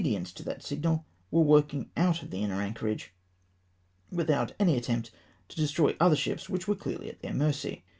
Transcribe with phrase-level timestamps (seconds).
[0.03, 3.13] lience to that signal, were working out of the iimer anchorage
[4.11, 5.11] without any attempt
[5.47, 7.85] to destroy other ships wliich were clearly at their mercy.